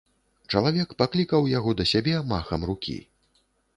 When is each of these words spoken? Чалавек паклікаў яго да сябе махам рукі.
Чалавек 0.53 0.95
паклікаў 1.01 1.49
яго 1.51 1.73
да 1.81 1.87
сябе 1.93 2.15
махам 2.33 2.61
рукі. 2.71 2.97